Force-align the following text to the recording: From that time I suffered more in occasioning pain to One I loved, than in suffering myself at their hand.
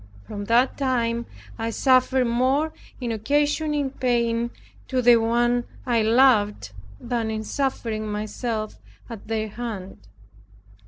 From 0.25 0.45
that 0.45 0.77
time 0.79 1.27
I 1.59 1.69
suffered 1.69 2.25
more 2.25 2.73
in 2.99 3.11
occasioning 3.11 3.91
pain 3.91 4.49
to 4.87 4.99
One 5.19 5.65
I 5.85 6.01
loved, 6.01 6.71
than 6.99 7.29
in 7.29 7.43
suffering 7.43 8.07
myself 8.11 8.79
at 9.11 9.27
their 9.27 9.49
hand. 9.49 9.99